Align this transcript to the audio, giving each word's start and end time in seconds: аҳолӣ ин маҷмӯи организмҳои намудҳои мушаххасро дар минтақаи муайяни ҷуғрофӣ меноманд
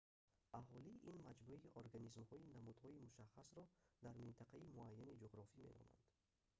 аҳолӣ 0.59 0.91
ин 1.09 1.17
маҷмӯи 1.27 1.65
организмҳои 1.81 2.49
намудҳои 2.55 3.01
мушаххасро 3.05 3.63
дар 4.03 4.15
минтақаи 4.23 4.69
муайяни 4.77 5.19
ҷуғрофӣ 5.21 5.57
меноманд 5.63 5.95